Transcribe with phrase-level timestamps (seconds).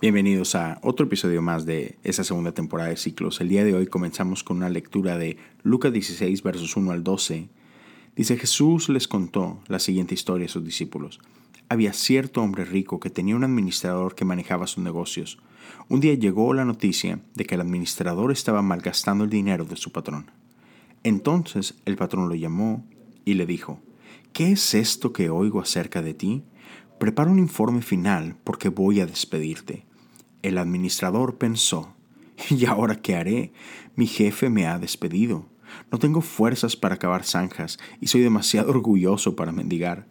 [0.00, 3.40] Bienvenidos a otro episodio más de esa segunda temporada de ciclos.
[3.40, 7.48] El día de hoy comenzamos con una lectura de Lucas 16 versos 1 al 12.
[8.14, 11.18] Dice Jesús les contó la siguiente historia a sus discípulos.
[11.68, 15.40] Había cierto hombre rico que tenía un administrador que manejaba sus negocios.
[15.88, 19.90] Un día llegó la noticia de que el administrador estaba malgastando el dinero de su
[19.90, 20.30] patrón.
[21.02, 22.86] Entonces el patrón lo llamó
[23.24, 23.80] y le dijo,
[24.32, 26.44] ¿qué es esto que oigo acerca de ti?
[27.00, 29.87] Prepara un informe final porque voy a despedirte.
[30.48, 31.94] El administrador pensó,
[32.48, 33.52] ¿y ahora qué haré?
[33.96, 35.44] Mi jefe me ha despedido.
[35.92, 40.06] No tengo fuerzas para cavar zanjas y soy demasiado orgulloso para mendigar.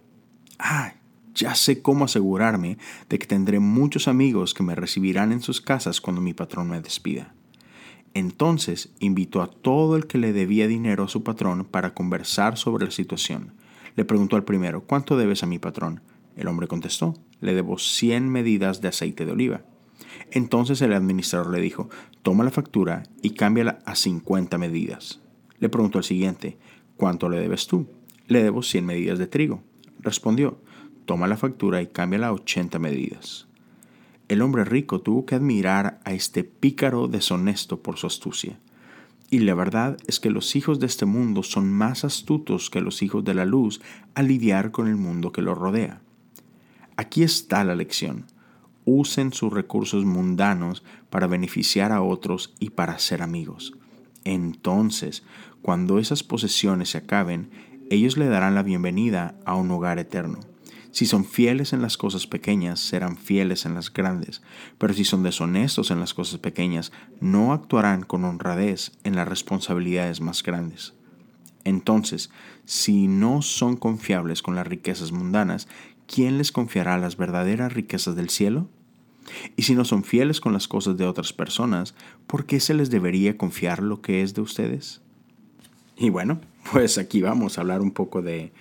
[0.60, 0.94] Ah,
[1.34, 2.78] ya sé cómo asegurarme
[3.10, 6.82] de que tendré muchos amigos que me recibirán en sus casas cuando mi patrón me
[6.82, 7.34] despida.
[8.14, 12.86] Entonces invitó a todo el que le debía dinero a su patrón para conversar sobre
[12.86, 13.54] la situación.
[13.96, 16.02] Le preguntó al primero, ¿cuánto debes a mi patrón?
[16.36, 19.62] El hombre contestó, le debo 100 medidas de aceite de oliva.
[20.32, 21.90] Entonces el administrador le dijo,
[22.22, 25.22] toma la factura y cámbiala a 50 medidas.
[25.60, 26.58] Le preguntó al siguiente,
[26.98, 27.88] ¿cuánto le debes tú?
[28.28, 29.64] Le debo 100 medidas de trigo.
[30.00, 30.60] Respondió,
[31.06, 33.48] toma la factura y cámbiala a 80 medidas.
[34.28, 38.60] El hombre rico tuvo que admirar a este pícaro deshonesto por su astucia.
[39.30, 43.02] Y la verdad es que los hijos de este mundo son más astutos que los
[43.02, 43.82] hijos de la luz
[44.16, 46.02] al lidiar con el mundo que los rodea.
[46.98, 48.26] Aquí está la lección
[48.88, 53.74] usen sus recursos mundanos para beneficiar a otros y para ser amigos.
[54.24, 55.24] Entonces,
[55.62, 57.52] cuando esas posesiones se acaben,
[57.90, 60.40] ellos le darán la bienvenida a un hogar eterno.
[60.92, 64.42] Si son fieles en las cosas pequeñas, serán fieles en las grandes,
[64.78, 70.22] pero si son deshonestos en las cosas pequeñas, no actuarán con honradez en las responsabilidades
[70.22, 70.94] más grandes.
[71.66, 72.30] Entonces,
[72.64, 75.68] si no son confiables con las riquezas mundanas,
[76.08, 78.70] ¿quién les confiará las verdaderas riquezas del cielo?
[79.56, 81.96] Y si no son fieles con las cosas de otras personas,
[82.28, 85.02] ¿por qué se les debería confiar lo que es de ustedes?
[85.98, 86.40] Y bueno,
[86.72, 88.52] pues aquí vamos a hablar un poco de,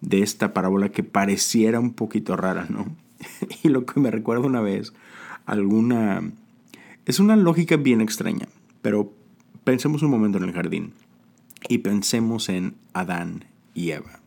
[0.00, 2.94] de esta parábola que pareciera un poquito rara, ¿no?
[3.62, 4.92] Y lo que me recuerda una vez,
[5.46, 6.22] alguna...
[7.06, 8.48] Es una lógica bien extraña,
[8.80, 9.12] pero
[9.64, 10.92] pensemos un momento en el jardín
[11.68, 13.44] y pensemos en Adán
[13.74, 14.20] y Eva.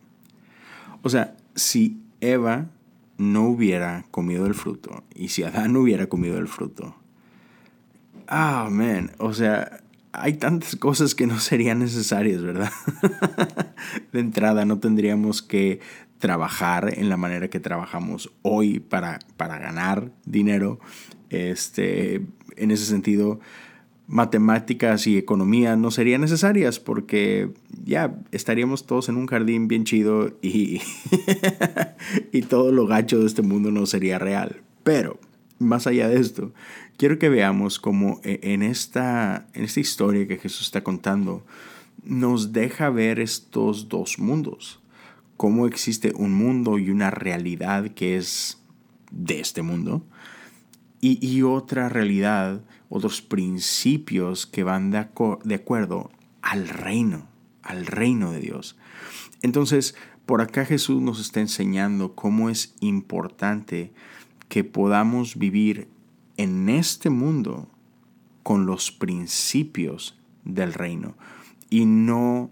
[1.02, 2.66] O sea, si Eva
[3.18, 6.96] no hubiera comido el fruto y si Adán hubiera comido el fruto,
[8.26, 9.80] ah, man, o sea,
[10.12, 12.72] hay tantas cosas que no serían necesarias, ¿verdad?
[14.12, 15.80] de entrada no tendríamos que
[16.18, 20.80] trabajar en la manera que trabajamos hoy para, para ganar dinero.
[21.30, 22.22] Este,
[22.56, 23.40] en ese sentido,
[24.08, 27.50] matemáticas y economía no serían necesarias porque
[27.84, 30.80] ya estaríamos todos en un jardín bien chido y,
[32.32, 34.62] y todo lo gacho de este mundo no sería real.
[34.82, 35.20] Pero,
[35.58, 36.54] más allá de esto,
[36.96, 41.44] quiero que veamos cómo e, en esta, en esta historia que Jesús está contando,
[42.02, 44.80] nos deja ver estos dos mundos.
[45.36, 48.58] Cómo existe un mundo y una realidad que es
[49.10, 50.02] de este mundo
[51.00, 55.06] y, y otra realidad otros principios que van de,
[55.44, 56.10] de acuerdo
[56.42, 57.26] al reino,
[57.62, 58.76] al reino de Dios.
[59.42, 59.94] Entonces,
[60.26, 63.92] por acá Jesús nos está enseñando cómo es importante
[64.48, 65.88] que podamos vivir
[66.36, 67.68] en este mundo
[68.42, 71.16] con los principios del reino
[71.70, 72.50] y no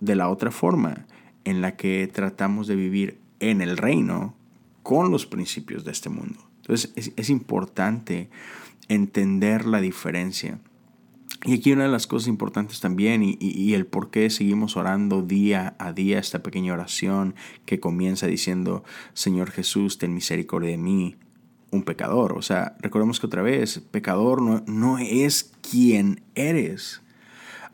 [0.00, 1.06] de la otra forma
[1.44, 4.34] en la que tratamos de vivir en el reino
[4.82, 6.40] con los principios de este mundo.
[6.56, 8.30] Entonces es, es importante
[8.90, 10.58] entender la diferencia.
[11.44, 15.74] Y aquí una de las cosas importantes también y, el por qué seguimos orando día
[15.78, 17.34] a día esta pequeña oración
[17.64, 18.84] que comienza diciendo,
[19.14, 21.16] Señor Jesús, ten misericordia de mí,
[21.70, 22.34] un pecador.
[22.34, 27.00] O sea, recordemos que otra vez, pecador no, no es quien eres.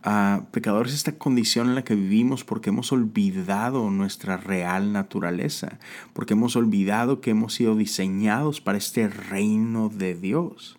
[0.04, 5.80] Uh, pecador es esta condición en la que vivimos porque hemos olvidado nuestra real naturaleza,
[6.12, 10.78] porque hemos olvidado que hemos sido diseñados para este reino de Dios.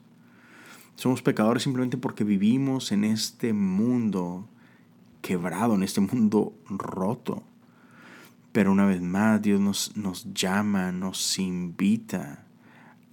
[0.98, 4.50] Somos pecadores simplemente porque vivimos en este mundo
[5.22, 7.44] quebrado, en este mundo roto.
[8.52, 12.46] Pero una vez más Dios nos, nos llama, nos invita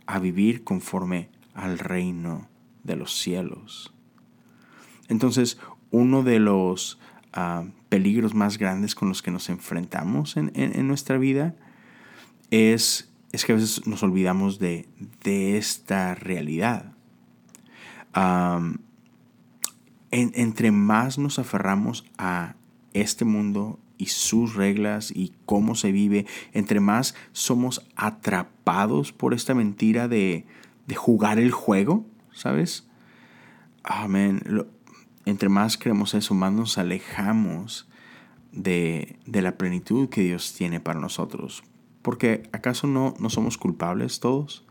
[0.06, 2.48] a vivir conforme al reino
[2.84, 3.92] de los cielos.
[5.08, 5.58] Entonces,
[5.90, 6.98] uno de los
[7.34, 11.54] ah, peligros más grandes con los que nos enfrentamos en, nuestra vida
[12.50, 14.88] es, es, que a veces nos olvidamos de,
[15.22, 16.94] de esta realidad
[20.11, 22.55] entre más nos aferramos a
[22.93, 29.55] este mundo y sus reglas y cómo se vive, entre más somos atrapados por esta
[29.55, 30.46] mentira de,
[30.96, 32.87] jugar el juego, ¿sabes?
[33.82, 34.43] Amén.
[35.26, 37.88] entre más creemos eso, más nos alejamos
[38.52, 41.64] de, de, la plenitud que Dios tiene para nosotros.
[42.02, 44.64] Porque ¿acaso no, no somos culpables todos?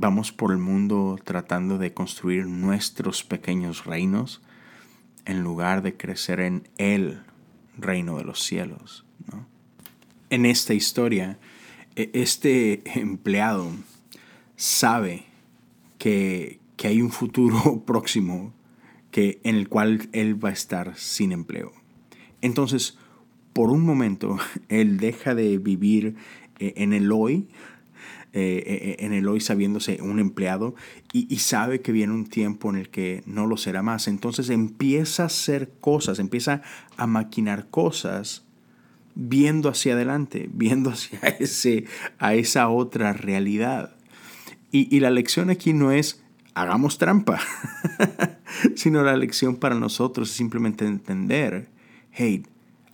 [0.00, 4.40] Vamos por el mundo tratando de construir nuestros pequeños reinos
[5.24, 7.22] en lugar de crecer en el
[7.76, 9.04] reino de los cielos.
[10.30, 11.40] En esta historia,
[11.96, 13.72] e, este empleado
[14.54, 15.24] sabe
[15.98, 18.54] que, hay un futuro próximo
[19.10, 21.72] que, en el cual él va a estar sin empleo.
[22.40, 22.96] Entonces,
[23.52, 26.14] por un momento, él deja de vivir
[26.60, 27.48] eh, en el hoy,
[28.32, 30.74] eh, eh, en el hoy sabiéndose un empleado
[31.12, 34.06] y, y, sabe que viene un tiempo en el que no lo será más.
[34.06, 36.62] Entonces empieza a hacer cosas, empieza
[36.96, 38.44] a maquinar cosas
[39.20, 41.84] viendo hacia adelante, viendo hacia ese,
[42.18, 43.94] a esa otra realidad.
[44.70, 46.22] Y, la lección aquí no es
[46.54, 47.40] hagamos trampa,
[48.74, 51.70] sino la lección para nosotros es simplemente entender,
[52.10, 52.44] hey,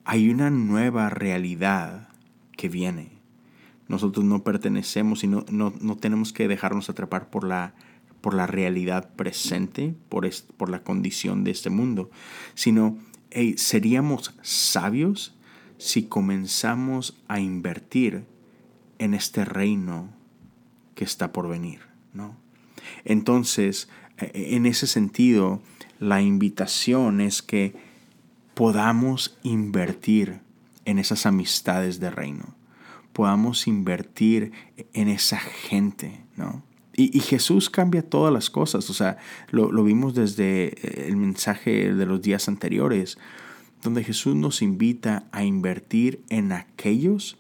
[0.04, 2.08] hay una nueva realidad
[2.56, 3.13] que viene.
[3.88, 7.74] Nosotros no pertenecemos y no, no, tenemos que dejarnos atrapar por la,
[8.20, 12.10] por la realidad presente, por, por la condición de este mundo,
[12.54, 12.96] sino
[13.56, 15.34] seríamos sabios
[15.76, 18.24] si comenzamos a invertir
[18.98, 20.08] en este reino
[20.94, 21.80] que está por venir,
[22.12, 22.36] ¿no?
[23.04, 23.88] Entonces,
[24.18, 25.60] eh, en ese sentido,
[25.98, 27.74] la invitación es que
[28.54, 30.40] podamos invertir
[30.84, 32.54] en esas amistades de reino,
[33.14, 34.52] podamos invertir
[34.92, 36.62] en esa gente, ¿no?
[36.96, 39.16] Y, Jesús cambia todas las cosas, o sea,
[39.50, 43.18] lo, vimos desde eh, el mensaje de los días anteriores,
[43.82, 47.36] donde Jesús nos invita a invertir en aquellos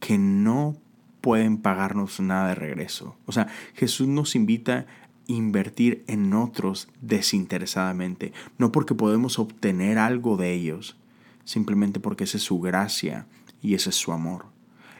[0.00, 0.76] que no
[1.22, 3.16] pueden pagarnos nada de regreso.
[3.24, 4.86] O sea, Jesús nos invita a
[5.28, 10.98] invertir en otros desinteresadamente, no porque podemos obtener algo de ellos,
[11.44, 13.26] simplemente porque esa es su gracia
[13.62, 14.57] y ese es su amor.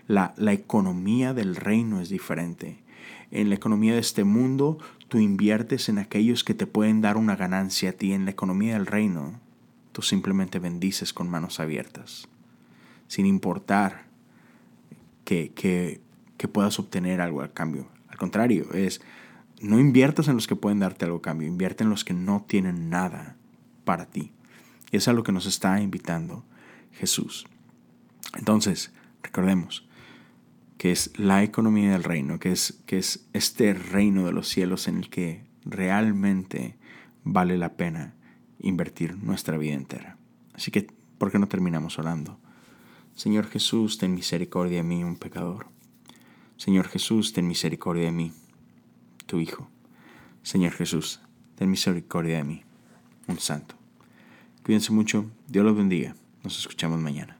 [0.09, 2.83] La, la economía del reino es diferente.
[3.31, 7.37] En la economía de este mundo, tú inviertes en aquellos que te pueden dar una
[7.37, 8.13] ganancia a ti.
[8.13, 9.39] En la economía del reino,
[9.93, 12.27] tú simplemente bendices con manos abiertas,
[13.07, 14.09] sin importar
[15.25, 16.01] que, que
[16.39, 17.89] que puedas obtener algo al cambio.
[18.09, 19.03] Al contrario, es
[19.61, 22.45] no inviertas en los que pueden darte algo a cambio, invierte en los que no
[22.49, 23.37] tienen nada
[23.85, 24.33] para ti.
[24.91, 26.45] Y es a lo que nos está invitando
[26.93, 27.47] Jesús.
[28.37, 29.87] Entonces, recordemos
[30.79, 34.87] que es la economía del reino, que es, que es este reino de los cielos
[34.89, 36.77] en el que realmente
[37.25, 38.15] vale la pena
[38.61, 40.17] invertir nuestra vida entera.
[40.55, 40.87] Así que,
[41.19, 42.39] ¿por qué no terminamos orando?
[43.15, 45.67] Señor Jesús, ten misericordia de mí, un pecador.
[46.57, 48.33] Señor Jesús, ten misericordia de mí,
[49.27, 49.69] tu Hijo.
[50.43, 51.21] Señor Jesús,
[51.57, 52.63] ten misericordia de mí,
[53.27, 53.75] un santo.
[54.65, 56.15] Cuídense mucho, Dios los bendiga.
[56.45, 57.38] Nos escuchamos mañana.